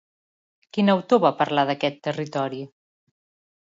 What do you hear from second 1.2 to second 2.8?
va parlar d'aquest territori?